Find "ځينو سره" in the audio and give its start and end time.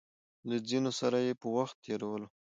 0.67-1.17